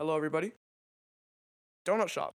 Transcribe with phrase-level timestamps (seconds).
[0.00, 0.52] Hello, everybody.
[1.84, 2.32] Donut shop.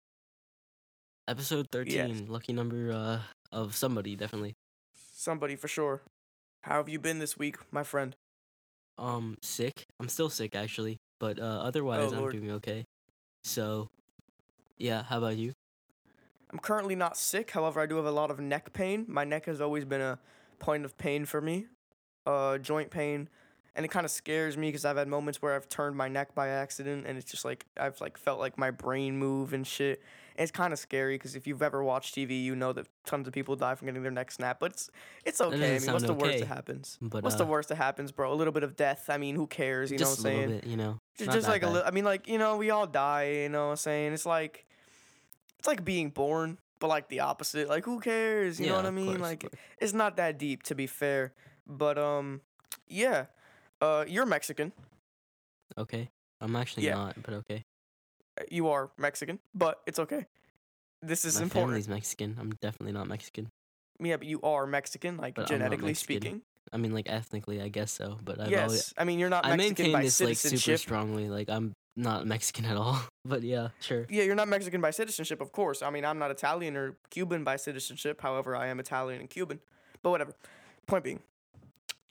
[1.29, 3.19] Episode 13, lucky number uh,
[3.53, 4.53] of somebody, definitely.
[5.15, 6.01] Somebody for sure.
[6.63, 8.17] How have you been this week, my friend?
[8.97, 9.85] Um, sick.
[9.97, 10.97] I'm still sick, actually.
[11.21, 12.33] But uh, otherwise, I'm Oh, Lord.
[12.33, 12.83] doing okay.
[13.45, 13.87] So,
[14.77, 15.53] yeah, how about you?
[16.51, 17.51] I'm currently not sick.
[17.51, 19.05] However, I do have a lot of neck pain.
[19.07, 20.19] My neck has always been a
[20.59, 21.67] point of pain for me,
[22.25, 23.29] uh, joint pain,
[23.75, 26.35] and it kind of scares me because I've had moments where I've turned my neck
[26.35, 30.01] by accident, and it's just like I've like felt like my brain move and shit.
[30.35, 33.27] And it's kind of scary because if you've ever watched TV, you know that tons
[33.27, 34.59] of people die from getting their neck snapped.
[34.59, 34.89] But it's
[35.25, 35.75] it's okay.
[35.75, 36.97] I mean, what's the worst that happens?
[37.01, 38.31] but, what's the uh, worst that happens, bro?
[38.31, 39.05] A little bit of death.
[39.09, 39.91] I mean, who cares?
[39.91, 40.39] You know what I'm a saying?
[40.39, 40.99] little bit, you know.
[41.17, 41.87] Just, just like a little.
[41.87, 43.31] I mean, like you know, we all die.
[43.43, 44.65] You know, what I'm saying it's like,
[45.57, 47.69] it's like being born, but like the opposite.
[47.69, 48.59] Like, who cares?
[48.59, 49.07] You know what I mean?
[49.07, 51.33] course, like, it's not that deep, to be fair.
[51.65, 52.41] But um,
[52.87, 53.25] yeah,
[53.83, 54.71] uh, you're Mexican.
[55.77, 56.09] Okay.
[56.41, 56.95] I'm actually Yeah.
[56.95, 57.63] not, but okay.
[58.39, 60.25] Uh, You are Mexican, but it's okay.
[61.01, 61.71] This is My important.
[61.71, 62.37] family's Mexican.
[62.39, 63.49] I'm definitely not Mexican.
[63.99, 66.21] Yeah, but you are Mexican, like But genetically Mexican.
[66.21, 66.41] speaking.
[66.71, 68.17] I mean, like, ethnically, I guess so.
[68.23, 68.93] But I've yes, always.
[68.97, 71.29] I mean you're not I Mexican maintain by this, like, super strongly.
[71.29, 72.99] Like, I'm not Mexican at all.
[73.25, 74.05] But yeah, sure.
[74.09, 75.81] Yeah, you're not Mexican by citizenship, of course.
[75.81, 78.19] I mean, I'm not Italian or Cuban by citizenship.
[78.21, 79.59] However, I am Italian and Cuban.
[80.01, 80.33] But whatever.
[80.87, 81.21] Point being,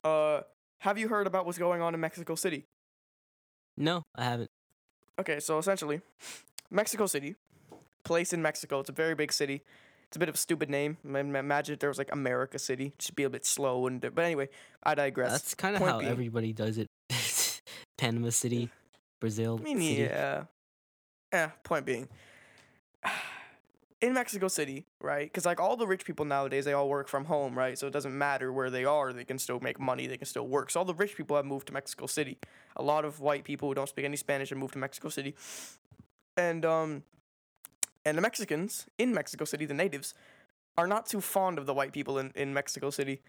[0.04, 0.40] uh,
[0.82, 2.64] have you heard about what's going on in Mexico City?
[3.76, 4.50] No, I haven't.
[5.18, 6.00] Okay, so essentially,
[6.70, 7.36] Mexico City,
[8.04, 8.80] place in Mexico.
[8.80, 9.62] It's a very big city.
[10.08, 10.98] It's a bit of a stupid name.
[11.04, 12.92] Ma- ma- Imagine if there was like America City.
[12.98, 14.00] Just be a bit slow and.
[14.00, 14.48] But anyway,
[14.82, 15.30] I digress.
[15.32, 16.86] That's kind of how being- everybody does it.
[17.98, 18.68] Panama City,
[19.20, 19.58] Brazil.
[19.60, 20.02] I mean, City.
[20.02, 20.44] yeah.
[21.32, 22.08] Yeah, point being.
[24.02, 25.26] In Mexico City, right?
[25.26, 27.78] Because, like, all the rich people nowadays, they all work from home, right?
[27.78, 30.48] So it doesn't matter where they are, they can still make money, they can still
[30.48, 30.72] work.
[30.72, 32.36] So all the rich people have moved to Mexico City.
[32.74, 35.36] A lot of white people who don't speak any Spanish have moved to Mexico City.
[36.36, 37.04] And, um,
[38.04, 40.14] and the Mexicans in Mexico City, the natives,
[40.76, 43.22] are not too fond of the white people in, in Mexico City.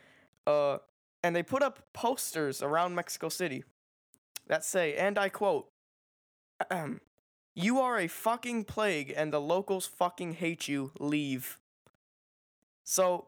[0.47, 0.79] Uh,
[1.21, 3.63] and they put up posters around Mexico City
[4.47, 5.69] that say, and I quote.
[7.55, 10.91] You are a fucking plague and the locals fucking hate you.
[10.99, 11.59] Leave.
[12.83, 13.27] So,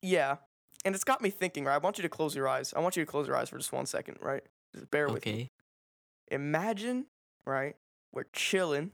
[0.00, 0.36] yeah.
[0.84, 1.74] And it's got me thinking, right?
[1.74, 2.72] I want you to close your eyes.
[2.76, 4.42] I want you to close your eyes for just one second, right?
[4.74, 5.32] Just bear with me.
[5.32, 5.50] Okay.
[6.30, 7.06] Imagine,
[7.44, 7.76] right?
[8.12, 8.92] We're chilling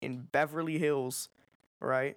[0.00, 1.28] in Beverly Hills,
[1.80, 2.16] right?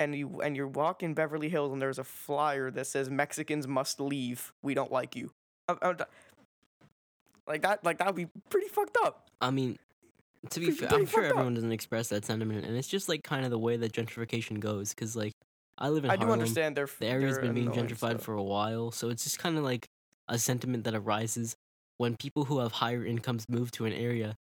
[0.00, 4.00] And you and you're walking Beverly Hills and there's a flyer that says Mexicans must
[4.00, 4.52] leave.
[4.62, 5.30] We don't like you.
[5.68, 6.06] Uh, uh, I'm- I'm
[7.46, 9.30] like that like that would be pretty fucked up.
[9.40, 9.78] I mean,
[10.50, 11.36] to be fair, I'm sure fucked up.
[11.36, 14.60] everyone doesn't express that sentiment, and it's just like kind of the way that gentrification
[14.60, 14.90] goes.
[14.90, 15.32] Because like,
[15.78, 16.40] I live in I do Harlem.
[16.40, 19.64] understand their The area's been being gentrified for a while, so it's just kind of
[19.64, 19.86] like
[20.28, 21.54] a sentiment that arises
[21.98, 24.36] when people who have higher incomes move to an area.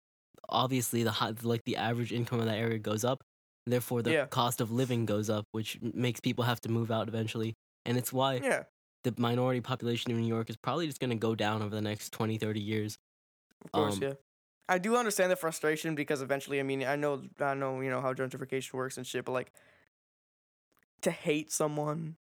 [0.50, 3.22] Obviously, the high, like the average income of that area goes up,
[3.68, 4.26] therefore the Yeah.
[4.28, 7.54] cost of living goes up, which makes people have to move out eventually.
[7.86, 8.64] And it's why Yeah,
[9.04, 11.82] the minority population in New York is probably just going to go down over the
[11.82, 12.98] next 20, 30 years.
[13.64, 14.14] of course, Um, yeah.
[14.70, 18.02] I do understand the frustration because eventually, I mean, I know, I know, you know
[18.02, 19.52] how gentrification works and shit, but like,
[21.02, 22.16] to hate someone,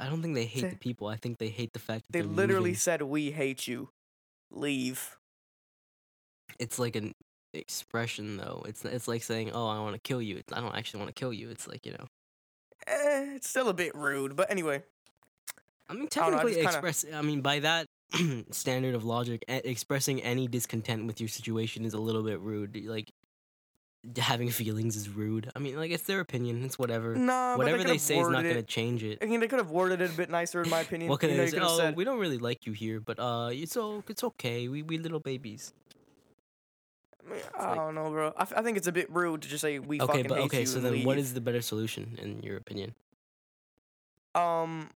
[0.00, 1.06] I don't think they hate Say- the people.
[1.06, 2.74] I think they hate the fact that they literally moving.
[2.74, 3.90] said, "We hate you,
[4.50, 5.16] leave."
[6.58, 7.14] It's like an
[7.52, 8.64] expression, though.
[8.66, 11.18] It's it's like saying, "Oh, I want to kill you." I don't actually want to
[11.20, 11.48] kill you.
[11.50, 12.06] It's like you know.
[12.88, 14.82] Eh, it's still a bit rude, but anyway,
[15.88, 17.04] I mean, I know, I technically, kinda- express.
[17.12, 17.86] I mean, by that
[18.50, 22.76] standard of logic, expressing any discontent with your situation is a little bit rude.
[22.86, 23.10] Like
[24.18, 25.50] having feelings is rude.
[25.56, 26.62] I mean, like it's their opinion.
[26.64, 27.14] It's whatever.
[27.14, 29.18] no, whatever they they, say is not going to change it.
[29.22, 31.08] I mean, they could have worded it a bit nicer, in my opinion.
[31.10, 31.58] What can you know, they say?
[31.60, 34.68] Oh, said, we don't really like you here, but uh, it's all it's okay.
[34.68, 35.72] We we little babies.
[37.26, 38.34] I, mean, I like- don't know, bro.
[38.36, 40.38] I, f- I think it's a bit rude to just say we Okay, fucking but
[40.38, 40.56] hate okay.
[40.58, 42.94] you Okay, So then, what leave." is the better solution in your opinion?
[44.34, 44.90] um?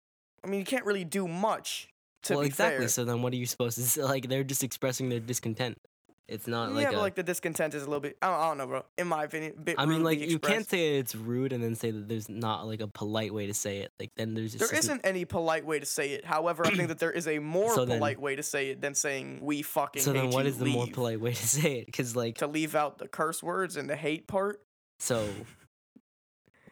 [0.42, 1.88] I mean, you can't really do much.
[2.30, 2.80] Well, exactly.
[2.80, 2.88] fair.
[2.88, 4.02] So then, what are you supposed to say?
[4.02, 5.78] Like they're just expressing their discontent.
[6.26, 7.00] It's not yeah, like but a.
[7.00, 8.16] like the discontent is a little bit.
[8.22, 8.84] I don't, I don't know, bro.
[8.96, 9.74] In my opinion, a bit.
[9.76, 12.80] I mean, like you can't say it's rude and then say that there's not like
[12.80, 13.92] a polite way to say it.
[14.00, 16.24] Like then there's just There isn't any polite way to say it.
[16.24, 18.80] However, I think that there is a more So then- polite way to say it
[18.80, 21.86] than saying "we fucking." So then, what is the more polite way to say it?
[21.86, 24.62] Because like To leave out the curse words and the hate part,
[24.98, 25.28] so,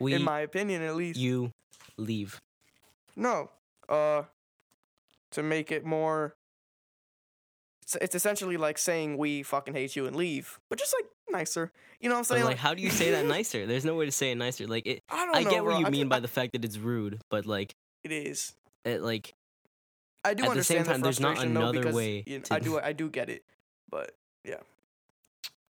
[0.01, 1.19] we in my opinion, at least.
[1.19, 1.53] you
[1.99, 2.41] leave.
[3.17, 3.51] No.
[3.87, 4.23] Uh
[5.33, 6.35] to make it more
[7.83, 11.73] it's, it's essentially like saying we fucking hate you and leave, but just like nicer.
[12.01, 12.45] You know what I'm saying?
[12.45, 13.67] like, how do you say that nicer?
[13.67, 14.67] There's no way to say it nicer.
[14.67, 15.03] Like it.
[15.11, 15.51] I don't I know.
[15.51, 15.79] get what bro.
[15.81, 17.75] you I mean ju- by I- the fact that it's rude, but like
[18.05, 18.55] it is.
[18.85, 19.35] it like
[20.25, 22.59] I do At the same time, there's not frustration, though, because, way you know, I
[22.61, 23.43] do I do get it.
[23.91, 24.13] But
[24.45, 24.61] yeah.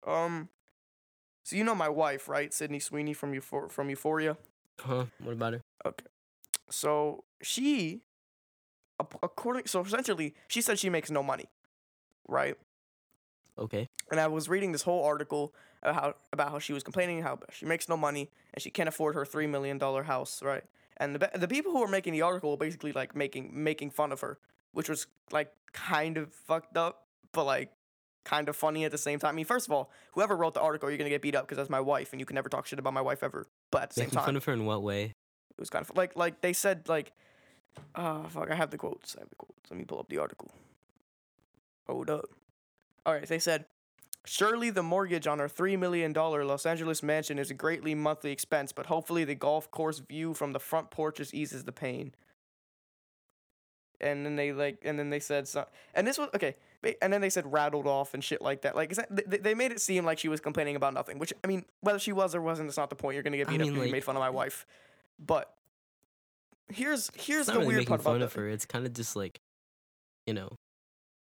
[0.06, 0.50] Um,
[1.44, 2.52] so you know my wife, right?
[2.52, 4.36] Sydney Sweeney from Euphor- from Euphoria.
[4.80, 5.06] Huh?
[5.22, 5.62] What about her?
[5.86, 6.04] Okay.
[6.68, 8.02] So she,
[9.00, 11.46] according, so essentially, she said she makes no money,
[12.28, 12.56] right?
[13.58, 13.88] Okay.
[14.10, 17.38] And I was reading this whole article about how about how she was complaining how
[17.52, 20.64] she makes no money and she can't afford her three million dollar house, right?
[20.96, 24.12] And the the people who were making the article were basically like making making fun
[24.12, 24.38] of her,
[24.72, 27.70] which was like kind of fucked up, but like
[28.24, 29.30] kind of funny at the same time.
[29.30, 31.58] I mean, first of all, whoever wrote the article, you're gonna get beat up because
[31.58, 33.46] that's my wife, and you can never talk shit about my wife ever.
[33.70, 35.04] But at the same Making time, fun of her in what way?
[35.04, 37.12] it was kind of like like they said like,
[37.94, 39.16] uh fuck, I have the quotes.
[39.16, 39.70] I have the quotes.
[39.70, 40.50] Let me pull up the article.
[41.86, 42.26] Hold up.
[43.06, 43.66] All right, they said.
[44.26, 48.72] Surely the mortgage on our $3 million Los Angeles mansion is a greatly monthly expense,
[48.72, 52.14] but hopefully the golf course view from the front porches eases the pain.
[54.00, 56.54] And then they like, and then they said, so, and this was okay.
[57.02, 58.74] And then they said rattled off and shit like that.
[58.74, 61.18] Like, is that, they, they made it seem like she was complaining about nothing.
[61.18, 63.14] Which I mean, whether she was or wasn't, it's not the point.
[63.14, 64.66] You're gonna get I beat up mean, you like- made fun of my wife.
[65.18, 65.54] But
[66.68, 68.48] here's here's the really weird making part fun about of her.
[68.48, 69.40] It's kind of just like,
[70.26, 70.50] you know,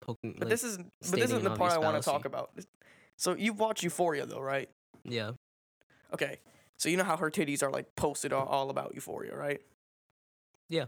[0.00, 0.32] poking.
[0.38, 2.50] But like, this is but this isn't the part I want to talk about.
[3.16, 4.68] So you've watched Euphoria though, right?
[5.04, 5.32] yeah.
[6.12, 6.38] Okay.
[6.78, 9.60] So you know how her titties are like posted all, all about Euphoria, right?
[10.68, 10.86] Yeah.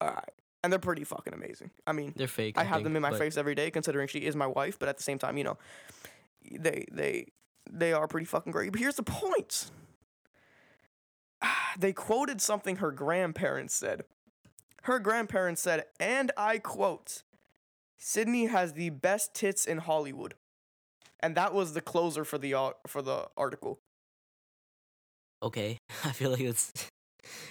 [0.00, 0.30] All right.
[0.62, 1.70] And they're pretty fucking amazing.
[1.86, 2.56] I mean, They're fake.
[2.56, 4.78] I have think, them in my but face every day, considering she is my wife.
[4.78, 5.58] But at the same time, you know,
[6.50, 7.26] they they
[7.70, 8.72] they are pretty fucking great.
[8.72, 9.70] But here's the point.
[11.78, 14.04] They quoted something her grandparents said.
[14.82, 17.22] Her grandparents said, and I quote,
[17.98, 20.34] "Sydney has the best tits in Hollywood,"
[21.20, 23.80] and that was the closer for the ar- for the article.
[25.42, 25.78] Okay.
[26.04, 26.72] I feel like it's.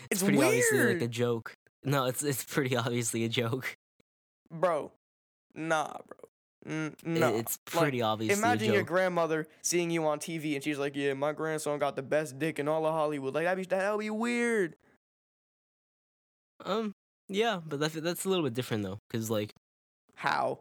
[0.09, 1.53] It's pretty obviously like a joke.
[1.83, 3.77] No, it's it's pretty obviously a joke.
[4.51, 4.91] Bro,
[5.53, 6.29] nah, bro,
[6.67, 7.35] mm, no.
[7.35, 10.95] It's Like, pretty obviously Imagine a your grandmother seeing you on TV and she's like,
[10.95, 13.99] "Yeah, my grandson got the best dick in all of Hollywood." Like that'd be that'd
[13.99, 14.75] be weird.
[16.63, 16.93] um.
[17.27, 19.51] Yeah, but that's that's a little bit different though, because like
[20.15, 20.59] How?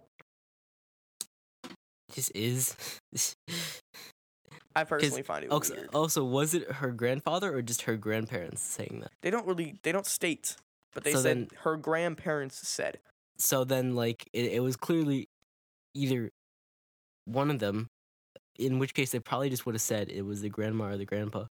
[2.13, 2.77] just is.
[4.77, 5.91] I personally find it also, weird.
[5.95, 9.11] also, was it her grandfather or just her grandparents saying that?
[9.21, 10.57] They don't really they don't state,
[10.95, 12.99] but they So said then- her grandparents said.
[13.37, 15.27] So then, like, it, it was clearly
[15.95, 16.31] either
[17.25, 17.89] one of them,
[18.59, 21.05] in which case they probably just would have said it was the grandma or the
[21.05, 21.45] grandpa,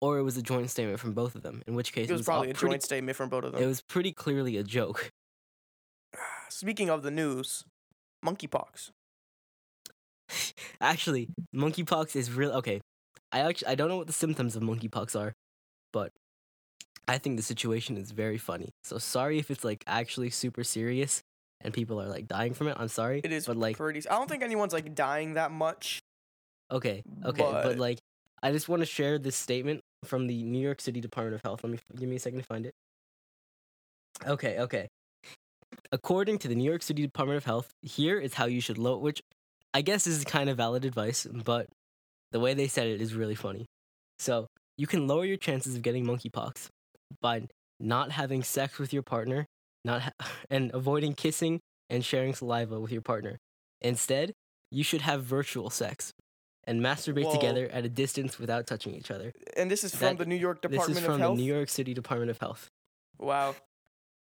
[0.00, 1.62] or it was a joint statement from both of them.
[1.66, 3.62] In which case, It was all probably a pretty, joint statement from both of them.
[3.62, 5.10] It was pretty clearly a joke.
[6.48, 7.64] Speaking of the news,
[8.24, 8.90] monkeypox.
[10.80, 12.52] Actually, monkeypox is real.
[12.52, 12.80] Okay,
[13.32, 15.32] I actually I don't know what the symptoms of monkeypox are,
[15.92, 16.12] but
[17.06, 18.70] I think the situation is very funny.
[18.84, 21.22] So sorry if it's like actually super serious
[21.60, 22.76] and people are like dying from it.
[22.78, 23.20] I'm sorry.
[23.24, 24.08] It is but like pretty.
[24.08, 26.00] I don't think anyone's like dying that much.
[26.70, 27.98] okay, okay, but, but- like
[28.42, 31.64] I just want to share this statement from the New York City Department of Health.
[31.64, 32.72] Let me give me a second to find it.
[34.26, 34.88] Okay, okay.
[35.92, 38.96] According to the New York City Department of Health, here is how you should low
[38.98, 39.22] which
[39.74, 41.66] I guess is kind of valid advice, but
[42.32, 43.66] the way they said it is really funny.
[44.18, 44.46] So,
[44.76, 46.68] you can lower your chances of getting monkeypox
[47.20, 47.46] by
[47.78, 49.46] not having sex with your partner,
[49.84, 50.12] not ha-
[50.50, 51.60] and avoiding kissing
[51.90, 53.38] and sharing saliva with your partner.
[53.80, 54.32] Instead,
[54.70, 56.12] you should have virtual sex
[56.64, 57.32] and masturbate Whoa.
[57.34, 59.32] together at a distance without touching each other.
[59.56, 60.88] And this is from the New York Department.
[60.88, 62.68] This Department is from the New York City Department of Health.
[63.18, 63.54] Wow.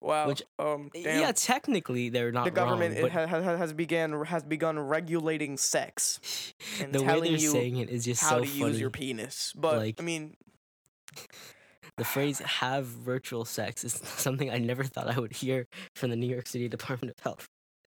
[0.02, 0.28] Wow.
[0.28, 1.22] Which- um damn.
[1.22, 5.56] Yeah, technically they're not the government wrong, it ha- ha- has began has begun regulating
[5.56, 6.20] sex
[6.82, 8.72] and the way they're you saying it is just how so to funny.
[8.72, 9.54] use your penis.
[9.56, 10.36] But Like- I mean,
[11.98, 16.16] the phrase "have virtual sex" is something I never thought I would hear from the
[16.16, 17.48] New York City Department of Health.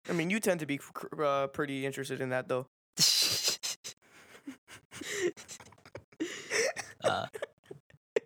[0.08, 0.80] I mean, you tend to be
[1.18, 2.66] uh, pretty interested in that though.
[7.04, 7.26] uh,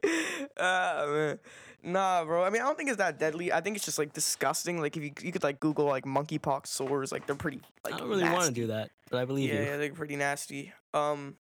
[0.58, 1.38] man.
[1.82, 2.44] Nah, bro.
[2.44, 3.52] I mean, I don't think it's that deadly.
[3.52, 4.80] I think it's just like disgusting.
[4.80, 7.98] Like if you you could like Google like monkeypox sores, like they're pretty like I
[7.98, 9.66] don't really want to do that, but I believe yeah, you.
[9.66, 10.72] yeah, they're pretty nasty.
[10.92, 11.36] Um,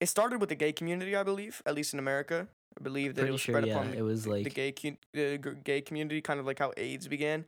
[0.00, 2.46] it started with the gay community, I believe, at least in America.
[2.78, 3.74] I believe that it was sure, spread yeah.
[3.74, 4.72] upon the, It was the like gay
[5.12, 7.44] the gay community, kind of like how AIDS began,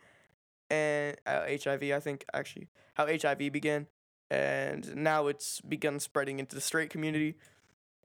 [0.70, 1.84] and uh, HIV.
[1.84, 3.87] I think actually how HIV began,
[4.30, 7.37] and now it's begun spreading into the straight community,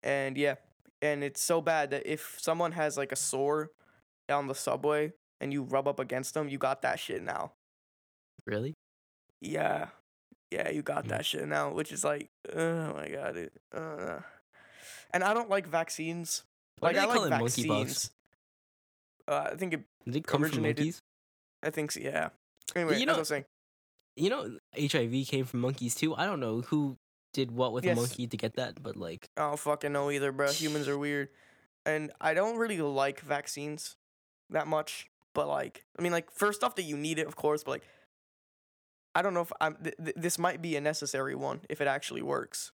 [0.03, 0.55] and yeah,
[1.01, 3.71] and it's so bad that if someone has like a sore
[4.29, 7.53] on the subway and you rub up against them, you got that shit now.
[8.45, 8.73] really.
[9.41, 9.87] Yeah.
[10.51, 11.09] Yeah, you got Mm.
[11.09, 13.53] that shit now, which is like, oh my god, it.
[13.73, 14.19] Uh.
[15.11, 16.43] And I don't like vaccines.
[16.79, 17.67] Why like do I call like it monkeypox?
[17.67, 18.11] vaccines.
[19.27, 19.81] Uh, I think it.
[20.05, 21.01] Did it come from originated- monkeys?
[21.63, 22.29] I think so, yeah.
[22.75, 23.45] Anyway, You know- I was saying,
[24.17, 26.15] You know, HIV came from monkeys too.
[26.15, 26.97] I don't know who
[27.33, 27.97] did what with Yes.
[27.97, 30.51] a monkey to get that, but like I don't fucking know either, bro.
[30.51, 31.29] Humans are weird,
[31.85, 33.97] and I don't really like vaccines
[34.51, 35.09] that much.
[35.33, 37.63] But like, I mean, like first off, that you need it, of course.
[37.65, 37.83] But like,
[39.15, 39.75] I don't know if I'm.
[39.83, 42.71] Th- th- this might be a necessary one if it actually works.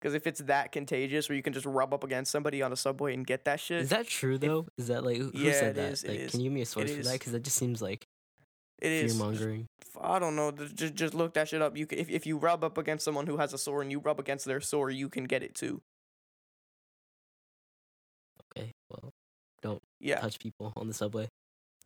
[0.00, 2.76] Because if it's that contagious, where you can just rub up against somebody on a
[2.76, 4.66] subway and get that shit, is that true though?
[4.76, 5.92] Is that like who, Yeah, said that?
[5.92, 6.30] is, like, is.
[6.30, 7.12] can you give me a source for that?
[7.14, 8.06] Because that just seems like
[8.80, 9.66] it is mongering.
[10.00, 10.52] I don't know.
[10.52, 11.76] Just just look that shit up.
[11.76, 13.98] You can, if if you rub up against someone who has a sore and you
[13.98, 15.82] rub against their sore, you can get it too.
[18.56, 19.10] Okay, well,
[19.62, 20.20] don't Yeah.
[20.20, 21.28] touch people on the subway.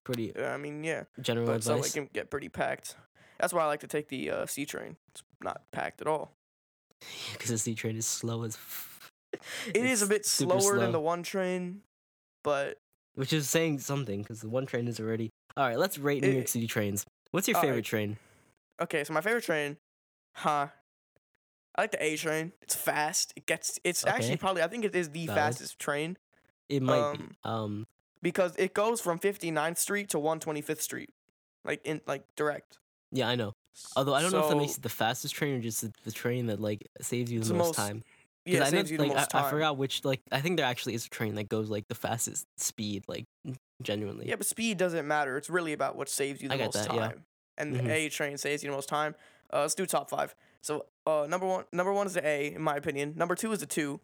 [0.05, 1.05] Pretty I mean, yeah.
[1.21, 2.97] general but subway can get pretty packed.
[3.39, 4.97] That's why I like to take the uh, C train.
[5.13, 6.33] It's not packed at all.
[7.33, 8.55] Because the C train is slow as.
[8.57, 9.11] F-
[9.69, 11.81] It is a bit slower than the one train,
[12.45, 12.79] but
[13.15, 15.31] which is saying something because the one train is already.
[15.57, 17.05] All right, let's rate New It- York City trains.
[17.31, 17.85] What's your favorite right.
[17.85, 18.17] train?
[18.81, 19.05] okay.
[19.05, 19.77] So my favorite train,
[20.35, 20.69] huh?
[21.75, 22.53] I like the A train.
[22.61, 23.33] It's fast.
[23.37, 23.79] It gets.
[23.85, 24.63] It's actually probably.
[24.63, 25.39] I think it is the Valid.
[25.41, 26.19] fastest train
[26.69, 27.25] It might Um, be.
[27.45, 27.87] Um,
[28.21, 31.11] because it goes from 59th Street to 125th Street,
[31.65, 32.79] like in like direct.
[33.11, 33.53] yeah, I know.
[33.97, 36.13] Although I don't know if that makes it the fastest train or just the, the
[36.13, 38.03] train that like saves you the most, most- time.
[38.45, 39.45] Yeah, I know, saves you the like most I, time.
[39.47, 41.95] I forgot which like I think there actually is a train that goes like the
[41.95, 43.25] fastest speed, like
[43.83, 44.29] genuinely.
[44.29, 45.37] Yeah, but speed doesn't matter.
[45.37, 46.97] It's really about what saves you the I get most that, time.
[46.97, 47.13] yeah.
[47.59, 47.85] And Mhm.
[47.85, 49.15] the A train saves you the most time.
[49.53, 50.35] Uh, let's do top five.
[50.61, 53.15] So uh, number one, number one is the A, in my opinion.
[53.17, 54.01] Number two is the two.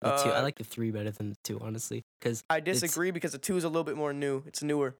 [0.00, 2.04] The two, I uh, like the three better than the two, honestly.
[2.18, 4.42] Because I disagree because the two is a little bit more new.
[4.46, 4.96] It's newer.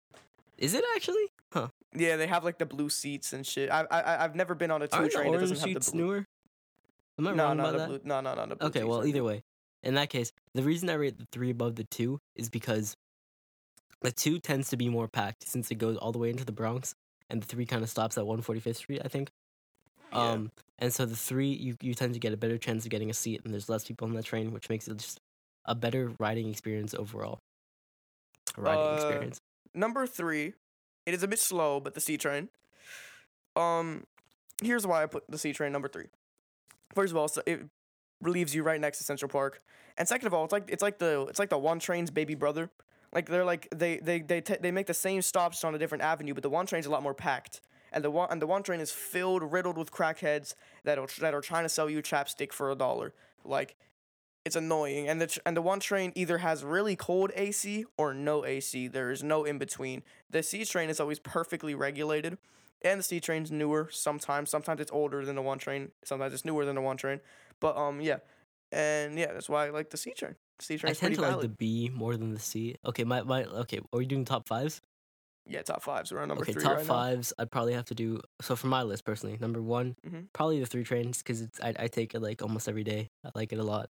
[0.59, 1.29] is it actually?
[1.53, 1.69] Huh?
[1.95, 3.71] Yeah, they have like the blue seats and shit.
[3.71, 5.87] I I I've never been on a 2 Aren't the train that doesn't have seats
[5.87, 6.07] the blue.
[6.07, 6.27] newer?
[7.19, 7.89] Am I no, wrong about that?
[7.89, 8.01] blue.
[8.05, 8.69] No, no, no, the blue.
[8.69, 9.43] Okay, well, either way,
[9.83, 12.97] in that case, the reason I rate the three above the two is because
[14.01, 16.53] the two tends to be more packed since it goes all the way into the
[16.53, 16.95] Bronx,
[17.29, 19.31] and the three kind of stops at 145th Street, I think.
[20.13, 20.31] Yeah.
[20.31, 23.11] Um, and so the three, you you tend to get a better chance of getting
[23.11, 25.21] a seat, and there's less people on that train, which makes it just
[25.67, 27.41] a better riding experience overall.
[28.57, 29.41] Riding Uh, experience.
[29.75, 30.55] Number three,
[31.07, 32.49] it is a bit slow, but the C train.
[33.57, 34.05] Um,
[34.63, 36.07] here's why I put the C train number three.
[36.95, 37.63] First of all, so it
[38.21, 39.61] relieves you right next to Central Park,
[39.97, 42.35] and second of all, it's like it's like the it's like the one train's baby
[42.35, 42.71] brother.
[43.13, 46.05] Like they're like they they they t- they make the same stops on a different
[46.05, 47.61] avenue, but the one train's a lot more packed.
[47.93, 50.55] And the one and the one train is filled, riddled with crackheads
[50.85, 53.13] that are that are trying to sell you chapstick for a dollar.
[53.45, 53.77] Like,
[54.51, 55.09] it's annoying.
[55.09, 58.89] And the tr- and the one train either has really cold AC or no AC.
[58.89, 60.03] There is no in between.
[60.29, 62.39] The C train is always perfectly regulated,
[62.83, 63.89] and the C train's newer.
[63.91, 65.93] Sometimes, sometimes it's older than the one train.
[66.05, 67.21] Sometimes it's newer than the one train.
[67.61, 68.19] But um, yeah,
[68.73, 70.35] and yeah, that's why I like the C train.
[70.59, 72.77] C I train's I tend to like the B more than the C.
[72.85, 73.79] Okay, my my okay.
[73.93, 74.81] Are we doing top fives?
[75.47, 76.13] yeah, top fives.
[76.13, 76.95] We're on number okay, three top right now.
[76.95, 77.33] fives.
[77.39, 79.37] I'd probably have to do so for my list personally.
[79.41, 80.29] Number one, Mhm.
[80.33, 83.11] probably the three trains because it's I, I take it like almost every day.
[83.25, 83.91] I like it a lot.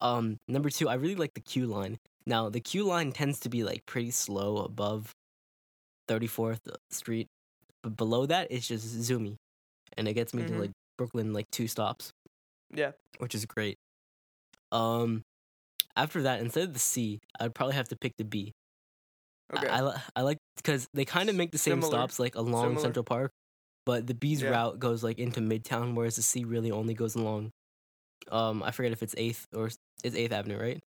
[0.00, 1.98] Um, number two, I really like the Q line.
[2.26, 5.12] Now the Q line tends to be like pretty slow above
[6.06, 7.26] Thirty Fourth Street,
[7.82, 9.36] but below that it's just zoomy,
[9.96, 10.48] and it gets me Mhm.
[10.48, 12.12] to like Brooklyn like two stops,
[12.74, 12.92] Yeah.
[13.18, 13.76] which is great.
[14.72, 15.22] Um,
[15.96, 18.52] after that, instead of the C, I'd probably have to pick the B.
[19.50, 19.68] I- Okay.
[19.68, 21.90] I, li- I like because they kind of make the same Similar.
[21.90, 22.80] stops like along Similar.
[22.82, 23.32] Central Park,
[23.86, 24.50] but the B's Yeah.
[24.50, 27.50] route goes like into Midtown, whereas the C really only goes along.
[28.30, 29.70] Um, I forget if it's Eighth or
[30.04, 30.80] it's Eighth Avenue, right?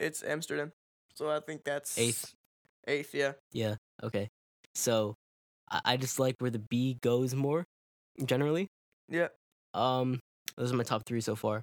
[0.00, 0.72] it's Amsterdam,
[1.14, 2.34] so I think that's Eighth.
[2.86, 3.32] Eighth, yeah.
[3.52, 3.76] Yeah.
[4.02, 4.28] Okay.
[4.74, 5.14] So,
[5.70, 7.64] I, I just like where the B goes more,
[8.24, 8.68] generally.
[9.08, 9.28] Yeah.
[9.74, 10.20] Um,
[10.56, 11.62] those are my top three so far.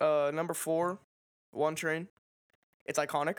[0.00, 0.98] Uh, number four,
[1.50, 2.08] one train.
[2.86, 3.38] It's iconic.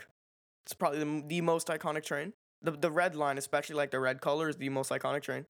[0.64, 2.32] It's probably the, the most iconic train.
[2.62, 5.46] The the red line, especially like the red color, is the most iconic train.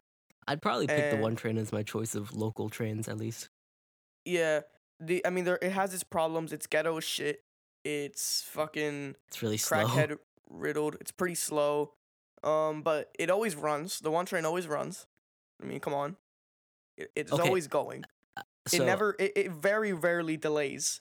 [0.48, 3.48] I'd probably pick the one train as my choice of local trains, at least.
[4.24, 4.60] Yeah.
[5.04, 6.52] The I mean, there it has its problems.
[6.52, 7.42] It's ghetto shit.
[7.84, 9.78] It's fucking It's really slow.
[9.78, 10.16] crackhead
[10.48, 10.96] riddled.
[11.00, 11.94] It's pretty slow.
[12.44, 14.00] Um, but it always runs.
[14.00, 15.06] The one train always runs.
[15.62, 16.16] I mean, come on.
[16.96, 18.04] It, it's Okay, always going.
[18.66, 19.16] So it never.
[19.18, 21.00] It, it very rarely delays.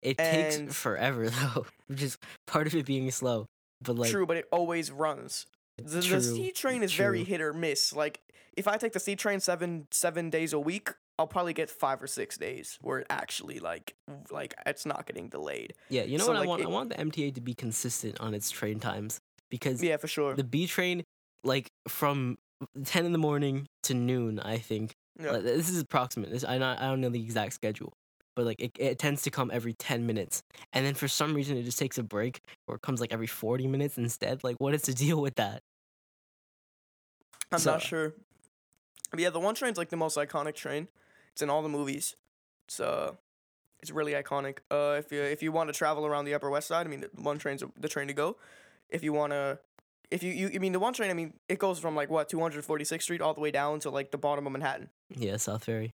[0.00, 3.46] It takes forever though, which is part of it being slow.
[3.82, 5.46] But like, True, but it always runs.
[5.82, 7.92] The, true, the C train is very hit or miss.
[7.92, 8.20] Like
[8.56, 12.02] if I take the C train seven seven days a week, I'll probably get five
[12.02, 13.94] or six days where it actually like
[14.30, 15.74] like it's not getting delayed.
[15.88, 16.62] Yeah, you know So, what I like, want?
[16.64, 20.34] I want the MTA to be consistent on its train times because Yeah, for sure.
[20.34, 21.04] the B train,
[21.44, 22.38] like from
[22.84, 24.92] ten in the morning to noon, I think.
[25.20, 25.32] Yeah.
[25.32, 26.30] like, this is approximate.
[26.30, 27.92] This I not I don't know the exact schedule,
[28.34, 30.42] but like it, it tends to come every ten minutes,
[30.72, 33.26] and then for some reason it just takes a break, or it comes like every
[33.26, 34.42] forty minutes instead.
[34.42, 35.62] Like, what is the deal with that?
[37.52, 38.14] I'm so- not sure.
[39.10, 40.88] But yeah, the one train's like the most iconic train.
[41.34, 42.16] It's in all the movies.
[42.66, 43.12] It's uh,
[43.80, 44.58] it's really iconic.
[44.70, 47.00] Uh, if you if you want to travel around the Upper West Side, I mean,
[47.00, 48.36] the one train's the train to go.
[48.88, 49.58] If you want to,
[50.10, 52.28] if you, you I mean, the one train, I mean, it goes from like what
[52.30, 54.90] 246th Street all the way down to like the bottom of Manhattan.
[55.16, 55.92] Yeah, South Ferry.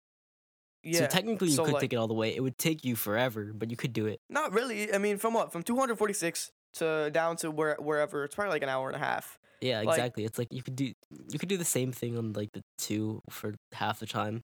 [0.83, 1.01] Yeah.
[1.01, 2.35] So technically, you so, could like- take it all the way.
[2.35, 4.21] It would take you forever, but you could do it.
[4.29, 4.93] Not really.
[4.93, 5.53] I mean, from what?
[5.53, 8.25] From 246 to down to where wherever.
[8.25, 9.39] It's probably like an hour and a half.
[9.61, 10.25] Yeah, Like- exactly.
[10.25, 10.93] It's like you could do
[11.31, 14.43] you could do the same thing on like the two for half the time.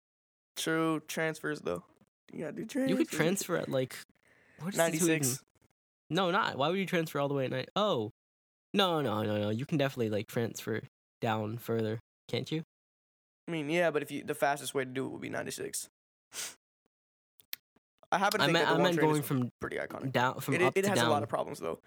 [0.55, 1.83] True transfers though.
[2.31, 2.89] You gotta do transfers.
[2.89, 3.95] You could transfer at like
[4.60, 5.43] what is the two even- 96.
[6.10, 6.57] No, not.
[6.57, 7.69] Why would you transfer all the way at night?
[7.75, 8.12] Oh,
[8.74, 9.50] no, no, no, no.
[9.50, 10.81] You can definitely like transfer
[11.22, 12.63] down further, can't you?
[13.48, 15.89] I mean, yeah, but if you the fastest way to do it would be 96.
[18.12, 19.50] I happen to I think meant that I the one meant train going is from
[19.60, 20.12] pretty iconic.
[20.12, 21.07] down from It, up it to has down.
[21.07, 21.79] a lot of problems though.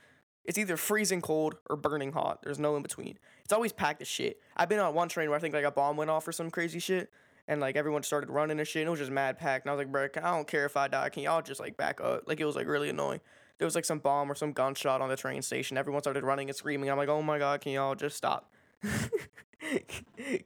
[0.45, 2.41] It's either freezing cold or burning hot.
[2.43, 3.19] There's no in between.
[3.45, 4.41] It's always packed as shit.
[4.57, 6.51] I've been on one train where I think like a bomb went off or some
[6.51, 7.11] crazy shit,
[7.49, 8.83] and like everyone started running and shit.
[8.83, 9.65] And it was just mad packed.
[9.65, 11.09] And I was like, bro, I don't care if I die.
[11.09, 12.25] Can y'all just like back up?
[12.27, 13.21] Like it was like really annoying.
[13.59, 15.79] There was like some bomb or some gunshot on the train station.
[15.79, 16.91] Everyone started running and screaming.
[16.91, 18.53] I'm like, oh my god, can y'all just stop?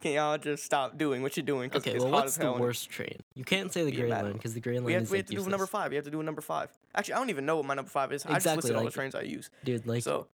[0.00, 1.70] can y'all just stop doing what you're doing?
[1.74, 3.16] Okay, well, what's the worst train?
[3.34, 4.24] You can't say the mad.
[4.24, 5.50] Line because the Gray Line We have, is we like have to do useless.
[5.50, 5.90] number five.
[5.90, 6.70] We have to do a number five.
[6.94, 8.24] Actually, I don't even know what my number five is.
[8.24, 9.50] I just Exactly, listed all the trains I use.
[9.64, 10.28] Dude, like so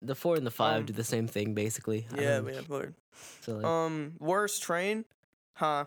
[0.00, 2.06] the four and the five um, do the same thing basically.
[2.16, 2.64] Yeah, man.
[2.68, 2.94] Word.
[3.42, 5.04] So like, Um, worst train,
[5.54, 5.84] huh?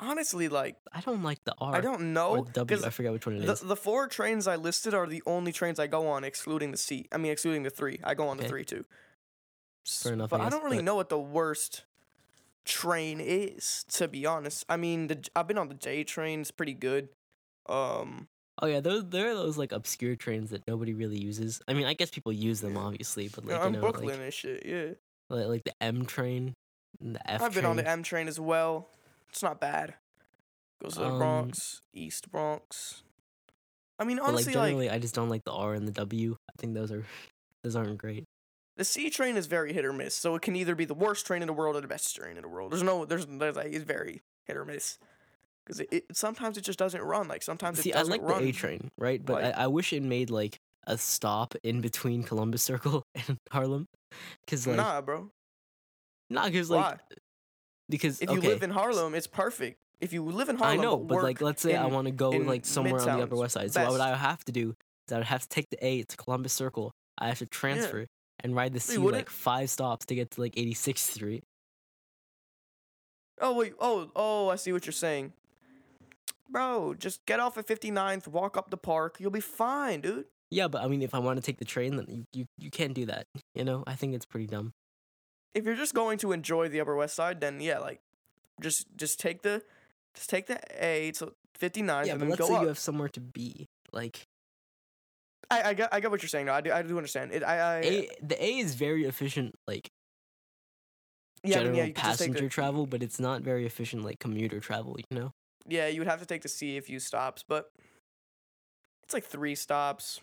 [0.00, 1.74] Honestly, like I don't like the R.
[1.74, 2.84] I don't know the W.
[2.86, 3.60] I forget which one it the is.
[3.60, 7.08] the four trains I listed are the only trains I go on, excluding the seat.
[7.10, 7.98] I mean, excluding the three.
[8.04, 8.84] I go on the three too.
[9.88, 11.84] Fair enough, But I I, don't really but- know what the worst
[12.64, 14.64] train is, to be honest.
[14.68, 16.42] I mean, the I've been on the J train.
[16.42, 17.08] It's pretty good.
[17.68, 18.28] Um,
[18.62, 21.60] Oh yeah, those there are those like obscure trains that nobody really uses.
[21.66, 24.20] I mean, I guess people use them obviously, but like I'm you know, Brooklyn like,
[24.20, 24.64] and shit.
[24.66, 24.90] Yeah,
[25.28, 26.54] like like the M train,
[27.00, 28.88] the F I've been on the M train as well.
[29.30, 29.94] It's not bad.
[30.82, 33.02] Goes to the Um, Bronx, East Bronx.
[33.98, 35.92] I mean, but like honestly, like generally, I just don't like the R and the
[35.92, 36.36] W.
[36.48, 37.04] I think those are
[37.64, 38.24] those aren't great.
[38.76, 41.26] The C train is very hit or miss, so it can either be the worst
[41.26, 42.70] train in the world or the best train in the world.
[42.70, 44.98] There's no, there's, there's like, it's very hit or miss,
[45.66, 47.26] because it, it sometimes it just doesn't run.
[47.26, 48.40] Like sometimes See, it I doesn't like run.
[48.44, 49.20] the A train, right?
[49.24, 53.36] But like- I, I wish it made like a stop in between Columbus Circle and
[53.50, 53.86] Harlem,
[54.46, 55.28] because like nah, bro.
[56.30, 57.16] Not because like Why?
[57.88, 59.78] because If you live in Harlem, it's perfect.
[60.00, 62.30] If you live in Harlem, I know, but, like let's say I want to go
[62.30, 64.00] like somewhere on the Upper West Side, so what would.
[64.00, 64.74] I have to do?
[65.06, 66.92] Is I would have to take the A to Columbus Circle.
[67.18, 68.06] I have to transfer
[68.40, 69.22] and ride the C wouldn't?
[69.22, 71.44] like five stops to get to like 86th Street.
[73.40, 75.32] oh wait, oh oh, I see what you're saying,
[76.48, 76.94] bro.
[76.94, 80.26] Just get off at 59th, walk up the park, you'll be fine, dude.
[80.50, 82.70] Yeah, but I mean, if I want to take the train, then you, you you
[82.70, 83.26] can't do that.
[83.54, 84.72] You know, I think it's pretty dumb.
[85.54, 88.00] If you're just going to enjoy the Upper West Side, then yeah, like
[88.60, 89.62] just just take the
[90.14, 92.62] just take the A to 59 yeah, and but then let's go say up.
[92.62, 93.68] you have somewhere to be.
[93.92, 94.26] Like
[95.50, 96.46] I, I get I get what you're saying.
[96.46, 97.32] No, I do I do understand.
[97.32, 99.90] It I, I A, the A is very efficient, like
[101.44, 103.42] yeah, I mean, general yeah, you could just take passenger the, travel, but it's not
[103.42, 104.96] very efficient like commuter travel.
[105.10, 105.32] You know.
[105.66, 107.70] Yeah, you would have to take the C a few stops, but
[109.04, 110.20] it's like three stops.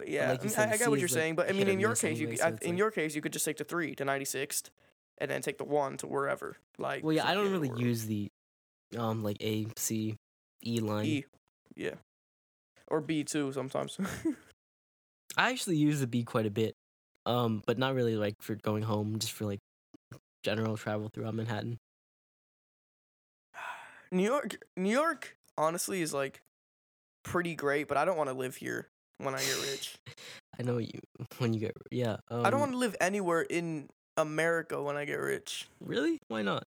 [0.00, 1.34] But yeah, like I, you mean, said, I, I get what you're like, saying.
[1.34, 3.14] But I mean, in your case, you anyway, could, so I, in like- your case
[3.14, 4.70] you could just take the three to 96th,
[5.18, 6.56] and then take the one to wherever.
[6.78, 8.30] Like Well, yeah, I don't really or use the
[8.96, 10.16] um like A, C,
[10.64, 11.04] E line.
[11.04, 11.24] E,
[11.76, 11.96] yeah,
[12.86, 13.98] or B too sometimes.
[15.36, 16.74] I actually use the B quite a bit,
[17.26, 19.60] um, but not really like for going home, just for like
[20.42, 21.76] general travel throughout Manhattan.
[24.10, 26.40] New York, New York, honestly, is like
[27.22, 28.88] pretty great, but I don't want to live here
[29.22, 29.94] when I get rich.
[30.58, 31.00] I know you
[31.38, 32.16] when you get yeah.
[32.30, 35.68] Um, I don't want to live anywhere in America when I get rich.
[35.80, 36.18] really.
[36.28, 36.64] Why not?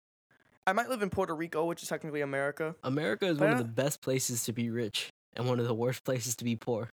[0.68, 2.76] I might live in Puerto Rico, which is technically America.
[2.84, 5.74] America is But one of the best places to be rich and one of the
[5.74, 6.90] worst places to be poor.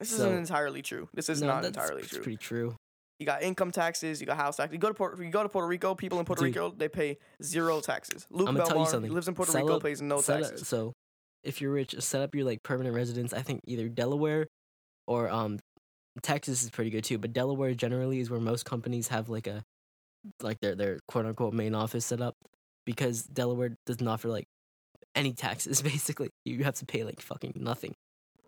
[0.00, 1.08] This So- isn't entirely true.
[1.12, 2.22] This is No, not entirely true.
[2.22, 2.74] Pretty true.
[3.18, 4.72] You got income taxes, you got house tax.
[4.72, 5.94] You go to Puerto, you go to Puerto Rico.
[5.94, 6.54] People in Puerto Dude.
[6.56, 8.26] Rico they pay zero taxes.
[8.30, 10.66] Luke I'ma tell you Belmar, lives in Puerto Sell Rico, pays no taxes.
[10.66, 10.92] so,
[11.42, 13.32] if you're rich, set up your like permanent residence.
[13.32, 14.46] I think either Delaware
[15.06, 15.58] or um
[16.22, 17.18] Texas is pretty good too.
[17.18, 19.64] But Delaware generally is where most companies have like a
[20.40, 22.36] like their their quote unquote main office set up
[22.84, 24.46] because Delaware doesn't offer like
[25.14, 25.82] any taxes.
[25.82, 27.94] Basically, you have to pay like fucking nothing.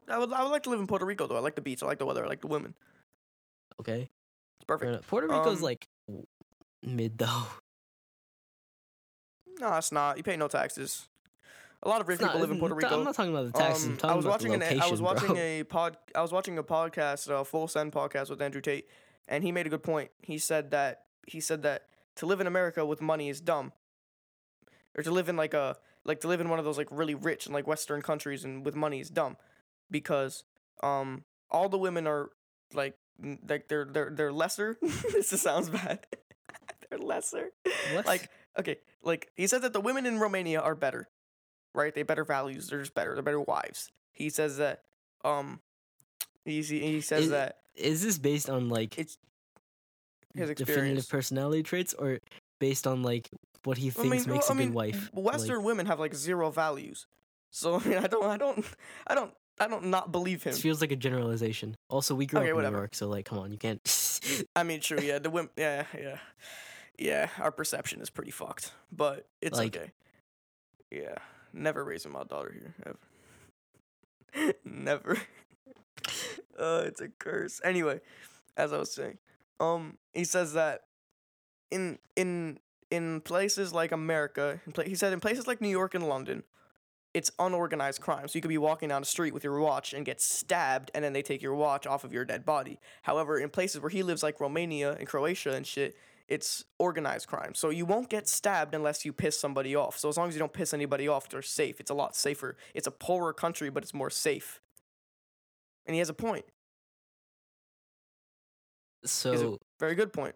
[0.08, 1.36] I would, I would like to live in Puerto Rico though.
[1.36, 1.82] I like the beach.
[1.82, 2.24] I like the weather.
[2.24, 2.74] I like the women.
[3.80, 4.02] Okay,
[4.60, 5.06] It's perfect.
[5.08, 5.86] Puerto Rico's Um, like
[6.82, 7.46] mid though.
[9.60, 10.16] No, it's not.
[10.16, 11.08] You pay no taxes.
[11.84, 12.98] A lot of rich It's not- people live in Puerto Rico.
[12.98, 13.86] I'm not talking about the taxes.
[13.86, 15.36] I'm Um, I was watching the an I was watching bro.
[15.38, 18.88] a pod I was watching a podcast, a full send podcast with Andrew Tate,
[19.28, 20.10] and he made a good point.
[20.22, 23.72] He said that he said that to live in America with money is dumb.
[24.96, 27.14] Or to live in like a like to live in one of those like really
[27.14, 29.36] rich and like Western countries and with money is dumb,
[29.90, 30.44] because
[30.82, 32.30] um all the women are
[32.72, 32.96] like
[33.48, 34.78] like they're they're they're lesser.
[35.12, 36.06] this sounds bad.
[36.90, 37.50] they're lesser.
[37.92, 38.06] What?
[38.06, 41.08] Like okay, like he says that the women in Romania are better,
[41.74, 41.94] right?
[41.94, 42.68] They better values.
[42.68, 43.14] They're just better.
[43.14, 43.90] They're better wives.
[44.12, 44.82] He says that
[45.24, 45.60] um
[46.44, 49.18] he he says Is- that is this based on like it's
[50.34, 52.18] his definitive personality traits or
[52.60, 53.28] based on like
[53.64, 55.10] what he I thinks mean, makes well, a I mean, good wife?
[55.14, 57.06] Western women have like zero values.
[57.50, 58.64] So I mean, I don't, I don't,
[59.06, 60.52] I don't, I don't not believe him.
[60.52, 61.76] This feels like a generalization.
[61.88, 62.76] Also, we grew Okay, up in whatever.
[62.76, 63.80] New York, so like, come on, you can't.
[64.56, 66.18] I mean, true, yeah, the women, yeah, yeah,
[66.98, 67.28] yeah.
[67.38, 69.92] Our perception is pretty fucked, but it's Like- okay.
[70.90, 71.14] Yeah,
[71.54, 74.54] never raising my daughter here ever.
[74.64, 75.18] never.
[76.58, 77.60] uh, it's a curse.
[77.64, 78.00] Anyway,
[78.56, 79.18] as I was saying,
[79.60, 80.82] um, he says that
[81.70, 82.58] in in
[82.90, 86.42] in places like America, pla- he said in places like New York and London,
[87.12, 88.28] it's unorganized crime.
[88.28, 91.04] So you could be walking down the street with your watch and get stabbed, and
[91.04, 92.78] then they take your watch off of your dead body.
[93.02, 95.96] However, in places where he lives, like Romania and Croatia and shit,
[96.28, 97.54] it's organized crime.
[97.54, 99.98] So you won't get stabbed unless you piss somebody off.
[99.98, 101.80] So as long as you don't piss anybody off, they're safe.
[101.80, 102.56] It's a lot safer.
[102.74, 104.60] It's a poorer country, but it's more safe.
[105.86, 106.46] And he has a point.
[109.04, 110.34] so Very good point.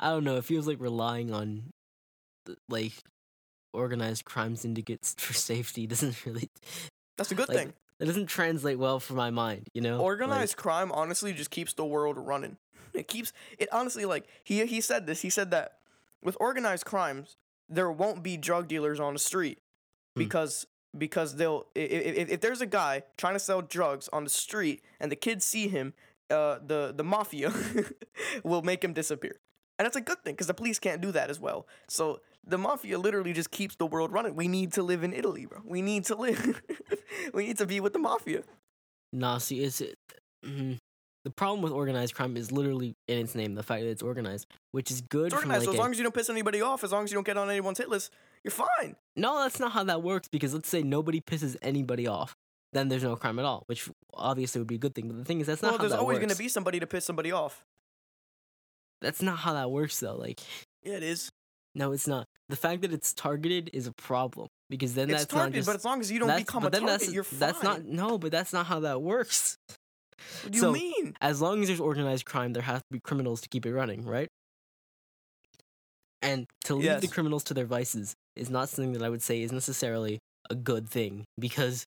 [0.00, 0.36] I don't know.
[0.36, 1.64] It feels like relying on
[2.68, 2.92] like
[3.72, 6.48] organized crime syndicates for safety doesn't really.
[7.16, 7.72] That's a good Like, thing.
[8.00, 9.68] It doesn't translate well for my mind.
[9.74, 12.56] You know, Like, Organized crime honestly just keeps the world running.
[12.94, 15.22] It keeps it honestly like he he said this.
[15.22, 15.78] He said that
[16.22, 17.36] with organized crimes,
[17.68, 19.58] there won't be drug dealers on the street
[20.16, 20.22] Hmm.
[20.22, 24.30] because because they'll if, if, if there's a guy trying to sell drugs on the
[24.30, 25.94] street and the kids see him,
[26.30, 27.52] uh the the mafia
[28.44, 29.36] will make him disappear.
[29.78, 31.66] And that's a good thing because the police can't do that as well.
[31.88, 34.34] So the mafia literally just keeps the world running.
[34.34, 35.60] We need to live in Italy, bro.
[35.64, 36.62] We need to live.
[37.34, 38.42] we need to be with the mafia.
[39.12, 39.98] Nah, see, it's it,
[40.44, 40.77] mhm.
[41.28, 44.46] The problem with organized crime is literally in its name, the fact that it's organized,
[44.72, 45.26] which is good.
[45.26, 45.64] It's organized.
[45.66, 47.26] so as a- long as you don't piss anybody off, as long as you don't
[47.26, 48.10] get on anyone's hit list,
[48.42, 48.96] you're fine.
[49.14, 52.34] No, that's not how that works because let's say nobody pisses anybody off,
[52.72, 55.06] then there's no crime at all, which obviously would be a good thing.
[55.08, 57.04] But the thing is, that's not well, there's always going to be somebody to piss
[57.04, 57.62] somebody off.
[59.02, 60.16] That's not how that works, though.
[60.16, 60.40] Like,
[60.82, 61.30] Yeah, it is.
[61.74, 62.26] no, it's not.
[62.48, 65.66] The fact that it's targeted is a problem because then It's that's targeted, not just.
[65.66, 67.38] but as long as you don't become a target, you're fine.
[67.38, 69.58] That's not no, but that's not how that works.
[70.42, 71.14] What do you so- mean?
[71.20, 74.04] As long as there's organized crime, there have to be criminals to keep it running,
[74.04, 74.28] right?
[76.20, 79.42] And to leave the criminals to their vices is not something that I would say
[79.42, 80.18] is necessarily
[80.50, 81.84] a good thing because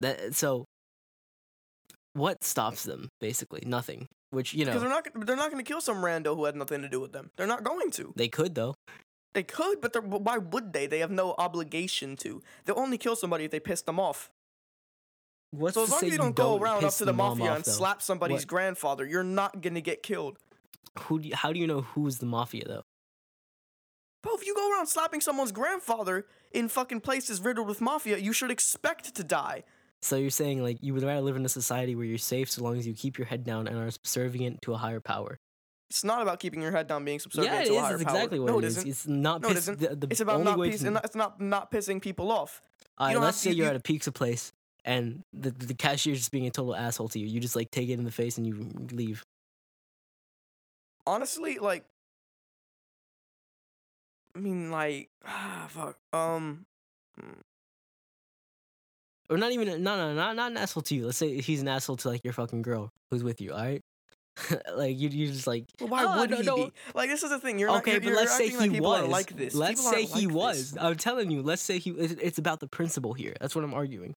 [0.00, 0.64] that so
[2.14, 5.26] what stops them basically nothing which you know Because they're not.
[5.26, 7.30] They're not going to kill some rando who had nothing to do with them.
[7.36, 8.12] They're not going to.
[8.16, 8.74] they could though
[9.34, 10.86] They could, but they're, but why would they?
[10.86, 12.42] They have no obligation to.
[12.64, 14.30] They'll only kill somebody if they piss them off.
[15.50, 17.70] What's So as long as you don't go around up to the mafia and though?
[17.72, 20.38] slap somebody's What- grandfather, you're not going to get killed.
[21.02, 22.82] who do you, how do you know who's the mafia though
[24.22, 28.32] Bro, if you go around slapping someone's grandfather in fucking places riddled with mafia, you
[28.34, 29.64] should expect to die.
[30.02, 32.62] so you're saying like you would rather live in a society where you're safe so
[32.62, 35.38] long as you keep your head down and are subservient to a higher power
[35.90, 37.94] It's not about keeping your head down, being subservient yeah it to a is higher
[37.94, 38.14] it's power.
[38.16, 38.90] exactly what no, it it is isn't.
[38.90, 39.78] it's not No, it piss, isn't.
[39.80, 42.60] the, the It's about not, piss, to, not, it's not not pissing people off.
[42.98, 44.52] Don't let's say you- you're you- at a pizza place
[44.84, 47.26] and the the cashier's just being a total asshole to you.
[47.26, 49.22] You just like take it in the face and you leave.
[51.06, 51.84] Honestly, like,
[54.36, 55.96] I mean, like, ah, fuck.
[56.12, 56.66] Um,
[59.28, 61.06] Or not even no no not not an asshole to you.
[61.06, 63.52] Let's say he's an asshole to like your fucking girl who's with you.
[63.52, 63.82] All right,
[64.74, 66.72] like you you just like well, why "Oh, would no, he no." be?
[66.94, 67.58] Like, this is the thing.
[67.58, 69.54] You're not, okay, you're, but let's say he like was like this.
[69.54, 70.72] Let's People say he like was.
[70.72, 70.82] this.
[70.82, 71.42] I'm telling you.
[71.42, 71.90] Let's say he.
[71.90, 73.34] it- It's about the principle here.
[73.40, 74.16] That's what I'm arguing.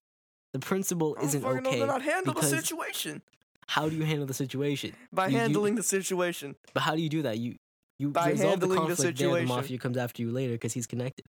[0.53, 2.03] The principle isn't fucking know okay.
[2.03, 3.21] handle the situation
[3.67, 4.93] How do you handle the situation?
[5.11, 6.55] by You- you- handling the situation.
[6.73, 7.37] But how do you do that?
[7.39, 7.55] You
[7.99, 9.39] you By resolve the handling the conflict there.
[9.39, 11.25] The mafia comes after you later because he's connected.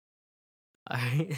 [0.91, 1.31] All right.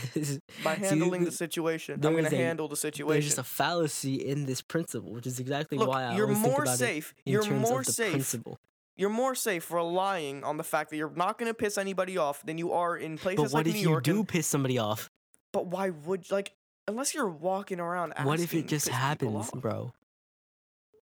[0.64, 3.12] By See, handling the situation, I'm gonna handle the situation.
[3.12, 6.40] There's just a fallacy in this principle, which is exactly Look, why I you're always
[6.42, 7.14] think more about it safe.
[7.24, 8.10] in You're terms more of the safe.
[8.10, 8.58] principle.
[8.96, 12.56] You're more safe relying on the fact that you're not gonna piss anybody off than
[12.58, 13.84] you are in places like New York.
[13.84, 15.10] But what if you do and- piss somebody off?
[15.52, 16.52] but why would like
[16.88, 18.14] unless you're walking around?
[18.22, 19.92] What if it just happens, bro?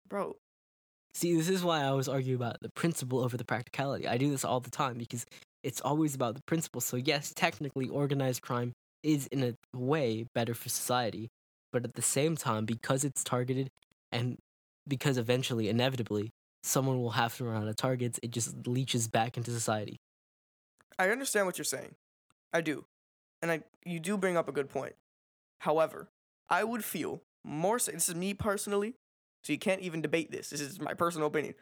[0.07, 0.35] bro?
[1.13, 4.07] See, this is why I always argue about the principle over the practicality.
[4.07, 5.25] I do this all the time because
[5.63, 6.81] it's always about the principle.
[6.81, 11.29] So yes, technically, organized crime is in a way better for society,
[11.71, 13.69] but at the same time, because it's targeted
[14.11, 14.37] and
[14.87, 16.31] because eventually, inevitably,
[16.63, 19.97] someone will have to run out of targets, it just leaches back into society.
[20.99, 21.95] I understand what you're saying.
[22.53, 22.85] I do.
[23.41, 24.95] And I you do bring up a good point.
[25.59, 26.09] However,
[26.49, 28.95] I would feel more sa- this is me personally,
[29.43, 30.49] so you can't even debate this.
[30.49, 31.55] This is my personal opinion.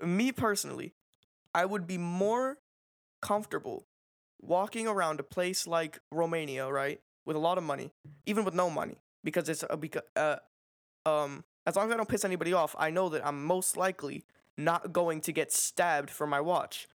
[0.00, 0.92] Me personally,
[1.54, 2.58] I would be more
[3.22, 3.86] comfortable
[4.40, 7.90] walking around a place like Romania, right, with a lot of money,
[8.26, 10.36] even with no money, because it's a because uh,
[11.04, 14.24] um as long as I don't piss anybody off, I know that I'm most likely
[14.56, 16.88] not going to get stabbed for my watch.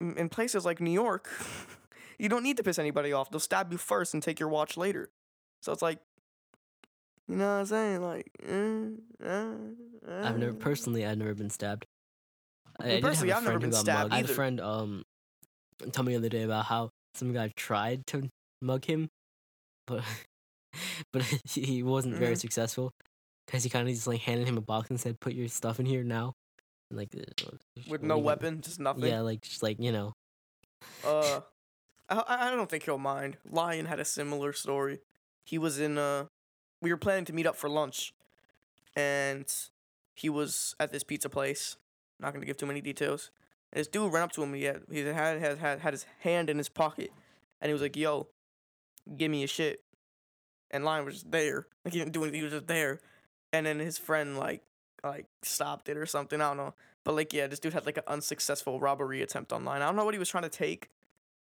[0.00, 1.28] In places like New York,
[2.18, 3.30] you don't need to piss anybody off.
[3.30, 5.10] They'll stab you first and take your watch later.
[5.64, 5.98] So it's like,
[7.26, 8.02] you know what I'm saying?
[8.02, 8.88] Like, eh,
[9.24, 9.54] eh,
[10.22, 10.58] I've never eh.
[10.60, 11.86] personally, I've never been stabbed.
[12.78, 14.12] I, I personally, have a I've never been stabbed mugged.
[14.12, 15.04] I had a friend um
[15.92, 18.28] tell me the other day about how some guy tried to
[18.60, 19.08] mug him,
[19.86, 20.04] but
[21.14, 22.40] but he wasn't very Mhm.
[22.40, 22.92] successful
[23.46, 25.80] because he kind of just like handed him a box and said, "Put your stuff
[25.80, 26.34] in here now."
[26.90, 27.56] And, like uh,
[27.88, 29.08] with no weapon, just nothing.
[29.08, 30.12] Yeah, like just like you know.
[31.02, 31.40] Uh,
[32.08, 33.38] I I I don't think he'll mind.
[33.50, 35.00] Lion had a similar story.
[35.44, 36.24] He was in uh,
[36.80, 38.14] we were planning to meet up for lunch,
[38.96, 39.52] and
[40.14, 41.76] he was at this pizza place.
[42.18, 43.30] Not gonna give too many details.
[43.72, 44.54] And this dude ran up to him.
[44.54, 47.10] He had he had had had, had his hand in his pocket,
[47.60, 48.28] and he was like, "Yo,
[49.16, 49.82] give me your shit."
[50.70, 51.66] And Lion was just there.
[51.84, 52.40] Like he didn't do anything.
[52.40, 53.00] He was just there.
[53.52, 54.62] And then his friend like
[55.04, 56.40] like stopped it or something.
[56.40, 56.74] I don't know.
[57.04, 59.82] But like yeah, this dude had like an unsuccessful robbery attempt online.
[59.82, 60.88] I don't know what he was trying to take.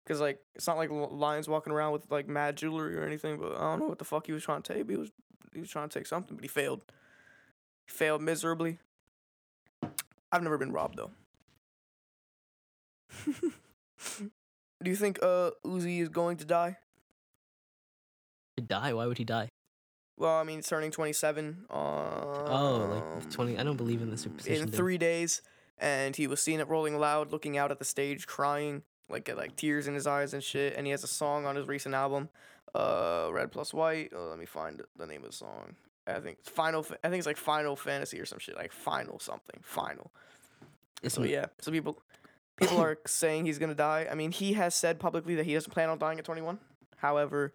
[0.06, 3.38] Cause like it's not like Lions walking around with like mad jewelry or anything.
[3.38, 4.88] But I don't know what the fuck he was trying to take.
[4.90, 5.10] He was
[5.54, 6.82] he was trying to take something, but he failed.
[7.86, 8.78] He failed miserably.
[10.30, 11.10] I've never been robbed though.
[14.82, 16.76] Do you think uh Uzi is going to die?
[18.56, 18.92] To die?
[18.92, 19.48] Why would he die?
[20.16, 21.64] Well, I mean, he's turning 27.
[21.70, 22.88] Um, Oh,
[23.18, 23.58] like twenty.
[23.58, 24.62] I don't believe in the superstition.
[24.68, 25.42] in three days,
[25.78, 29.34] and he was seen at Rolling Loud, looking out at the stage, crying, like uh,
[29.36, 30.74] like tears in his eyes and shit.
[30.76, 32.28] And he has a song on his recent album,
[32.74, 34.12] uh, Red Plus White.
[34.14, 35.74] Uh, let me find the name of the song.
[36.06, 36.84] I think it's Final.
[37.02, 40.10] I think it's like Final Fantasy or some shit, like Final something, Final.
[41.02, 42.00] It's So yeah, so people
[42.56, 44.06] people are saying he's gonna die.
[44.10, 46.58] I mean, he has said publicly that he doesn't plan on dying at 21.
[46.96, 47.52] However,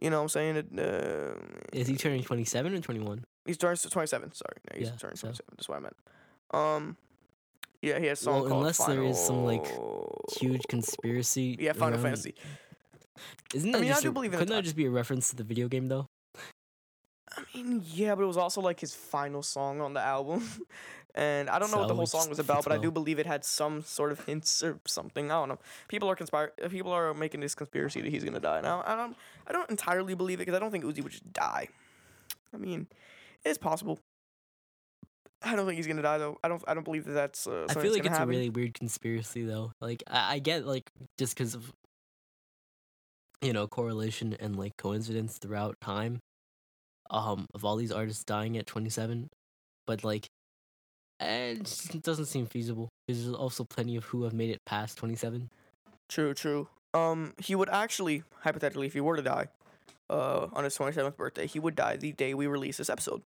[0.00, 0.66] you know, what I'm saying it.
[0.78, 1.34] Uh,
[1.72, 3.24] Is he turning twenty seven or twenty one?
[3.46, 4.32] He's turning 27.
[4.32, 5.46] Sorry, no, he's Yeah, turning so- 27.
[5.56, 5.96] That's what I meant.
[6.52, 6.96] Um,
[7.82, 9.66] yeah, he has song Well, called unless there is some, like,
[10.38, 11.56] Huge conspiracy.
[11.58, 12.34] Yeah, Final around- Fantasy.
[13.54, 14.90] Isn't I that mean, I just do a- believe in couldn't that just be a
[14.90, 16.06] reference to the video game though?
[17.36, 20.42] I mean, yeah, but it was also like his final song on the album,
[21.14, 23.26] and I don't know what the whole song was about, but I do believe it
[23.26, 25.30] had some sort of hints or something.
[25.30, 25.58] I don't know.
[25.88, 26.48] People are conspire.
[26.70, 28.60] People are making this conspiracy that he's gonna die.
[28.62, 29.16] Now, I don't.
[29.46, 31.68] I don't entirely believe it because I don't think Uzi would just die.
[32.52, 32.88] I mean,
[33.44, 33.98] it's possible.
[35.42, 36.38] I don't think he's gonna die though.
[36.44, 36.62] I don't.
[36.68, 37.46] I don't believe that that's.
[37.46, 38.24] Uh, I feel like it's happen.
[38.24, 39.72] a really weird conspiracy though.
[39.80, 41.72] Like I, I get like just because of
[43.40, 46.20] you know correlation and like coincidence throughout time,
[47.10, 49.28] um, of all these artists dying at twenty seven,
[49.86, 50.26] but like
[51.20, 52.90] eh, it just doesn't seem feasible.
[53.08, 55.48] There's also plenty of who have made it past twenty seven.
[56.10, 56.68] True, true.
[56.92, 59.46] Um, he would actually, hypothetically, if he were to die,
[60.10, 63.22] uh, on his twenty seventh birthday, he would die the day we release this episode.